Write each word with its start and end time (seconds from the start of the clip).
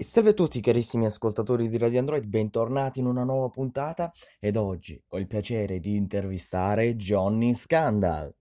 Salve 0.00 0.30
a 0.30 0.32
tutti 0.32 0.60
carissimi 0.60 1.06
ascoltatori 1.06 1.68
di 1.68 1.76
Radio 1.76 1.98
Android, 1.98 2.24
bentornati 2.24 3.00
in 3.00 3.06
una 3.06 3.24
nuova 3.24 3.48
puntata 3.48 4.12
ed 4.38 4.56
oggi 4.56 5.02
ho 5.08 5.18
il 5.18 5.26
piacere 5.26 5.80
di 5.80 5.96
intervistare 5.96 6.94
Johnny 6.94 7.52
Scandal. 7.52 8.32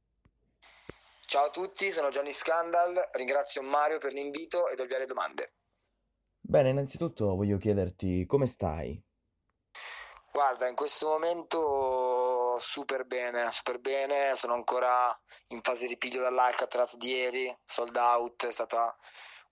Ciao 1.26 1.46
a 1.46 1.50
tutti, 1.50 1.90
sono 1.90 2.10
Johnny 2.10 2.32
Scandal, 2.32 3.10
ringrazio 3.14 3.64
Mario 3.64 3.98
per 3.98 4.14
l'invito 4.14 4.68
e 4.68 4.76
do 4.76 4.84
il 4.84 4.88
via 4.88 4.98
alle 4.98 5.08
domande. 5.08 5.54
Bene, 6.40 6.70
innanzitutto 6.70 7.36
voglio 7.36 7.58
chiederti 7.58 8.28
come 8.28 8.46
stai? 8.46 9.04
Guarda, 10.32 10.68
in 10.68 10.76
questo 10.76 11.08
momento 11.08 12.58
super 12.60 13.06
bene, 13.06 13.50
super 13.50 13.80
bene, 13.80 14.36
sono 14.36 14.54
ancora 14.54 15.20
in 15.48 15.62
fase 15.64 15.88
di 15.88 15.98
piglio 15.98 16.22
dall'Alcatraz 16.22 16.98
di 16.98 17.10
ieri, 17.10 17.58
sold 17.64 17.96
out, 17.96 18.46
è 18.46 18.52
stata 18.52 18.96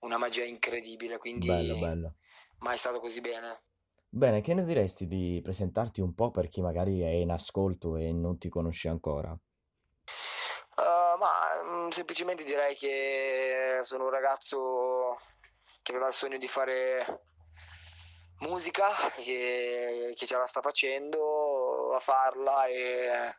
una 0.05 0.17
magia 0.17 0.43
incredibile, 0.43 1.17
quindi 1.17 1.47
Bello, 1.47 1.79
bello. 1.79 2.13
mai 2.59 2.77
stato 2.77 2.99
così 2.99 3.21
bene. 3.21 3.61
Bene, 4.07 4.41
che 4.41 4.54
ne 4.54 4.63
diresti 4.63 5.07
di 5.07 5.41
presentarti 5.43 6.00
un 6.00 6.13
po' 6.13 6.32
per 6.32 6.47
chi 6.47 6.61
magari 6.61 7.01
è 7.01 7.09
in 7.09 7.32
ascolto 7.32 7.97
e 7.97 8.13
non 8.13 8.37
ti 8.37 8.47
conosce 8.47 8.87
ancora? 8.87 9.32
Uh, 10.77 11.18
ma 11.19 11.32
mm, 11.63 11.89
semplicemente 11.89 12.43
direi 12.43 12.75
che 12.75 13.79
sono 13.82 14.05
un 14.05 14.10
ragazzo 14.11 15.18
che 15.82 15.91
aveva 15.91 16.07
il 16.07 16.13
sogno 16.13 16.37
di 16.37 16.47
fare 16.47 17.24
musica, 18.39 18.89
che, 19.15 20.13
che 20.15 20.25
ce 20.25 20.37
la 20.37 20.46
sta 20.46 20.61
facendo 20.61 21.93
a 21.93 21.99
farla 21.99 22.68
e, 22.68 23.35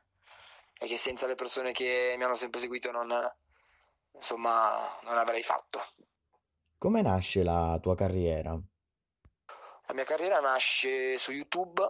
e 0.79 0.87
che 0.87 0.97
senza 0.97 1.27
le 1.27 1.35
persone 1.35 1.73
che 1.73 2.15
mi 2.17 2.25
hanno 2.25 2.35
sempre 2.35 2.61
seguito 2.61 2.91
non, 2.91 3.11
insomma, 4.13 4.99
non 5.03 5.17
avrei 5.17 5.43
fatto. 5.43 5.81
Come 6.79 7.01
nasce 7.01 7.43
la 7.43 7.79
tua 7.81 7.95
carriera? 7.95 8.53
La 8.53 9.95
mia 9.95 10.05
carriera 10.05 10.41
nasce 10.41 11.17
su 11.17 11.33
YouTube, 11.33 11.81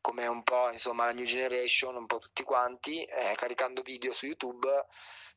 come 0.00 0.26
un 0.26 0.42
po' 0.42 0.68
insomma 0.72 1.04
la 1.04 1.12
New 1.12 1.24
Generation, 1.24 1.94
un 1.94 2.06
po' 2.06 2.18
tutti 2.18 2.42
quanti, 2.42 3.04
eh, 3.04 3.34
caricando 3.36 3.82
video 3.82 4.12
su 4.12 4.26
YouTube, 4.26 4.68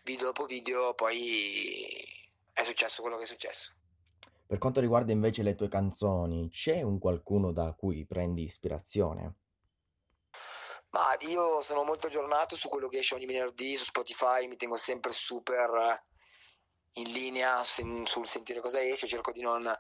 video 0.02 0.28
dopo 0.28 0.46
video, 0.46 0.96
poi 0.96 1.86
è 2.52 2.64
successo 2.64 3.04
quello 3.04 3.18
che 3.18 3.24
è 3.24 3.28
successo. 3.28 3.74
Per 4.48 4.58
quanto 4.58 4.80
riguarda 4.80 5.12
invece 5.12 5.44
le 5.44 5.54
tue 5.54 5.68
canzoni, 5.68 6.50
c'è 6.50 6.82
un 6.82 6.98
qualcuno 6.98 7.52
da 7.52 7.74
cui 7.74 8.08
prendi 8.08 8.42
ispirazione? 8.42 9.36
Ma 10.90 11.16
io 11.20 11.62
sono 11.62 11.84
molto 11.84 12.08
aggiornato 12.08 12.56
su 12.56 12.70
quello 12.70 12.88
che 12.88 13.00
esce 13.00 13.14
ogni 13.14 13.28
venerdì 13.28 13.76
su 13.76 13.84
Spotify, 13.84 14.48
mi 14.48 14.56
tengo 14.56 14.78
sempre 14.78 15.12
super 15.12 16.06
in 16.94 17.12
linea 17.12 17.64
sul 17.64 18.28
sentire 18.28 18.60
cosa 18.60 18.82
esce, 18.82 19.08
cerco 19.08 19.32
di 19.32 19.42
non 19.42 19.72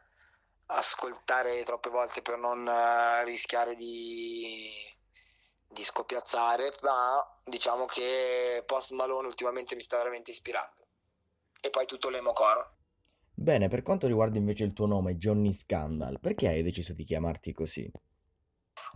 ascoltare 0.67 1.63
troppe 1.63 1.89
volte 1.89 2.21
per 2.21 2.37
non 2.37 2.67
eh, 2.67 3.23
rischiare 3.23 3.75
di, 3.75 4.69
di 5.67 5.83
scoppiazzare, 5.83 6.73
ma 6.83 7.19
diciamo 7.43 7.85
che 7.85 8.63
Post 8.65 8.91
Malone 8.91 9.27
ultimamente 9.27 9.75
mi 9.75 9.81
sta 9.81 9.97
veramente 9.97 10.31
ispirando. 10.31 10.85
E 11.61 11.69
poi 11.69 11.85
tutto 11.85 12.09
l'emocore. 12.09 12.75
Bene, 13.33 13.67
per 13.67 13.81
quanto 13.83 14.07
riguarda 14.07 14.37
invece 14.37 14.63
il 14.63 14.73
tuo 14.73 14.87
nome, 14.87 15.17
Johnny 15.17 15.53
Scandal, 15.53 16.19
perché 16.19 16.47
hai 16.47 16.63
deciso 16.63 16.93
di 16.93 17.03
chiamarti 17.03 17.53
così? 17.53 17.89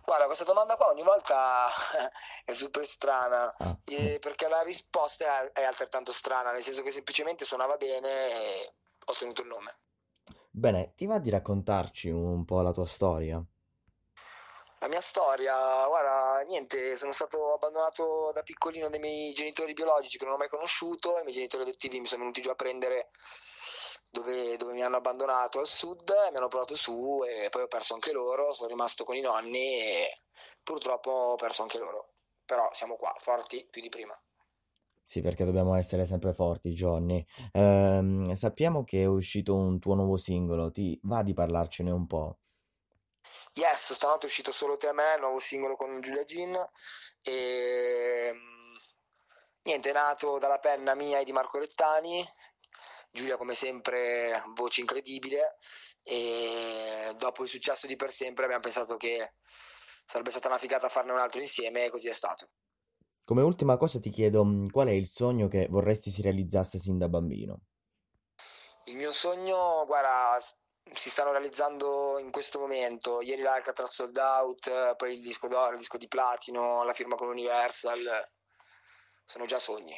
Guarda, 0.04 0.26
questa 0.26 0.44
domanda 0.44 0.76
qua 0.76 0.90
ogni 0.90 1.04
volta 1.04 1.68
è 2.46 2.54
super 2.54 2.86
strana, 2.86 3.54
Ah, 3.58 3.78
eh, 3.86 4.20
perché 4.20 4.48
la 4.48 4.62
risposta 4.62 5.44
è, 5.52 5.52
è 5.52 5.64
altrettanto 5.64 6.12
strana, 6.12 6.52
nel 6.52 6.64
senso 6.64 6.82
che 6.82 6.92
semplicemente 6.92 7.46
suonava 7.46 7.78
bene 7.78 8.10
e 8.10 8.74
ho 9.06 9.12
ottenuto 9.12 9.42
il 9.42 9.48
nome. 9.48 9.78
Bene, 10.50 10.94
ti 10.96 11.06
va 11.06 11.20
di 11.20 11.30
raccontarci 11.30 12.10
un 12.10 12.44
po' 12.46 12.62
la 12.62 12.72
tua 12.72 12.86
storia? 12.86 13.44
La 14.80 14.88
mia 14.88 15.02
storia, 15.02 15.86
guarda, 15.86 16.42
niente, 16.42 16.96
sono 16.96 17.12
stato 17.12 17.54
abbandonato 17.54 18.32
da 18.34 18.42
piccolino 18.42 18.90
dai 18.90 19.00
miei 19.00 19.32
genitori 19.32 19.74
biologici 19.74 20.18
che 20.18 20.26
non 20.26 20.34
ho 20.34 20.38
mai 20.38 20.50
conosciuto, 20.50 21.20
i 21.20 21.22
miei 21.22 21.36
genitori 21.36 21.64
adottivi 21.64 22.00
mi 22.00 22.08
sono 22.08 22.22
venuti 22.22 22.42
giù 22.42 22.50
a 22.50 22.56
prendere 22.56 23.12
dove, 24.12 24.58
dove 24.58 24.74
mi 24.74 24.84
hanno 24.84 24.98
abbandonato 24.98 25.60
al 25.60 25.68
sud, 25.68 26.12
mi 26.32 26.38
hanno 26.38 26.50
portato 26.50 26.76
su 26.76 27.24
e 27.28 27.50
poi 27.50 27.64
ho 27.64 27.68
perso 27.68 27.94
anche 27.94 28.12
loro, 28.12 28.54
sono 28.54 28.68
rimasto 28.68 29.04
con 29.04 29.16
i 29.16 29.22
nonni 29.22 29.80
e 29.80 30.22
purtroppo 30.62 31.10
ho 31.10 31.36
perso 31.36 31.62
anche 31.62 31.78
loro. 31.78 32.14
Però 32.46 32.68
siamo 32.74 32.98
qua, 32.98 33.16
forti 33.20 33.66
più 33.70 33.82
di 33.82 33.90
prima. 33.90 34.14
Sì, 35.04 35.22
perché 35.22 35.46
dobbiamo 35.46 35.76
essere 35.76 36.06
sempre 36.06 36.34
forti, 36.34 36.72
Johnny. 36.72 37.26
Ehm, 37.54 38.34
sappiamo 38.34 38.84
che 38.84 39.02
è 39.04 39.06
uscito 39.06 39.56
un 39.56 39.80
tuo 39.80 39.96
nuovo 39.96 40.18
singolo, 40.18 40.72
ti 40.72 41.00
va 41.04 41.24
di 41.24 41.34
parlarcene 41.34 41.92
un 41.92 42.06
po'? 42.08 42.38
Yes, 43.54 43.94
stanotte 43.94 44.26
è 44.26 44.30
uscito 44.30 44.52
solo 44.52 44.78
te 44.78 44.88
e 44.90 44.94
me, 44.94 45.14
il 45.16 45.22
nuovo 45.22 45.40
singolo 45.40 45.76
con 45.76 46.00
Giulia 46.02 46.24
Gin 46.24 46.58
e 47.24 48.32
mm, 48.34 48.76
niente, 49.64 49.90
è 49.90 49.94
nato 49.94 50.38
dalla 50.38 50.60
penna 50.60 50.96
mia 50.96 51.20
e 51.20 51.24
di 51.26 51.32
Marco 51.34 51.60
Rettani. 51.60 52.26
Giulia 53.12 53.38
come 53.38 53.56
sempre 53.56 54.42
voce 54.56 54.80
incredibile 54.82 55.58
e 56.02 57.14
dopo 57.18 57.44
il 57.44 57.50
successo 57.50 57.86
di 57.86 57.98
Per 57.98 58.12
Sempre 58.12 58.46
abbiamo 58.46 58.64
pensato 58.64 58.96
che 58.96 59.34
sarebbe 60.06 60.30
stata 60.32 60.48
una 60.48 60.58
figata 60.58 60.90
farne 60.90 61.12
un 61.12 61.20
altro 61.20 61.42
insieme 61.42 61.86
e 61.86 61.90
così 61.90 62.08
è 62.08 62.14
stato. 62.14 62.50
Come 63.24 63.42
ultima 63.42 63.78
cosa 63.78 64.00
ti 64.00 64.10
chiedo, 64.10 64.44
mm, 64.44 64.68
qual 64.70 64.88
è 64.88 64.92
il 64.92 65.08
sogno 65.08 65.48
che 65.48 65.68
vorresti 65.70 66.10
si 66.10 66.22
realizzasse 66.22 66.80
sin 66.80 66.98
da 66.98 67.08
bambino? 67.08 67.62
Il 68.86 68.96
mio 68.96 69.12
sogno, 69.12 69.86
guarda, 69.86 70.38
si 70.94 71.10
stanno 71.10 71.32
realizzando 71.32 72.18
in 72.18 72.32
questo 72.32 72.60
momento. 72.60 73.22
Ieri 73.22 73.42
l'Alcatraz 73.42 73.94
sold 73.94 74.18
out, 74.18 74.96
poi 74.96 75.16
il 75.16 75.22
disco 75.22 75.48
d'oro, 75.48 75.74
il 75.74 75.80
disco 75.80 75.98
di 75.98 76.08
platino, 76.08 76.84
la 76.84 76.94
firma 76.94 77.16
con 77.16 77.28
Universal. 77.30 78.30
Sono 79.24 79.46
già 79.46 79.60
sogni. 79.60 79.96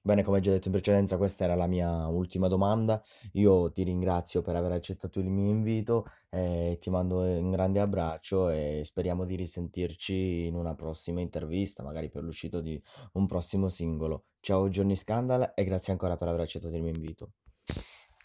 Bene, 0.00 0.22
come 0.22 0.40
già 0.40 0.52
detto 0.52 0.68
in 0.68 0.72
precedenza, 0.72 1.16
questa 1.16 1.44
era 1.44 1.54
la 1.54 1.66
mia 1.66 2.06
ultima 2.06 2.48
domanda. 2.48 3.02
Io 3.32 3.70
ti 3.72 3.82
ringrazio 3.82 4.42
per 4.42 4.56
aver 4.56 4.72
accettato 4.72 5.18
il 5.18 5.28
mio 5.28 5.50
invito 5.50 6.06
e 6.30 6.78
ti 6.80 6.88
mando 6.88 7.18
un 7.18 7.50
grande 7.50 7.80
abbraccio 7.80 8.48
e 8.48 8.82
speriamo 8.84 9.26
di 9.26 9.34
risentirci 9.34 10.46
in 10.46 10.54
una 10.54 10.74
prossima 10.74 11.20
intervista, 11.20 11.82
magari 11.82 12.08
per 12.08 12.22
l'uscita 12.22 12.60
di 12.60 12.80
un 13.14 13.26
prossimo 13.26 13.68
singolo. 13.68 14.26
Ciao 14.40 14.68
Johnny 14.68 14.96
Scandal 14.96 15.52
e 15.54 15.64
grazie 15.64 15.92
ancora 15.92 16.16
per 16.16 16.28
aver 16.28 16.40
accettato 16.40 16.74
il 16.74 16.82
mio 16.82 16.92
invito. 16.94 17.32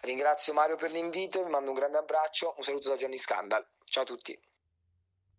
Ringrazio 0.03 0.53
Mario 0.53 0.75
per 0.75 0.91
l'invito, 0.91 1.43
vi 1.43 1.49
mando 1.49 1.69
un 1.71 1.75
grande 1.75 1.97
abbraccio, 1.97 2.53
un 2.55 2.63
saluto 2.63 2.89
da 2.89 2.95
Johnny 2.95 3.17
Scandal. 3.17 3.65
Ciao 3.83 4.03
a 4.03 4.05
tutti. 4.05 4.37